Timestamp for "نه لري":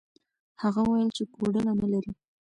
1.81-2.11